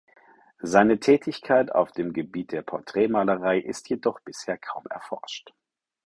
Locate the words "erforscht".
4.89-5.53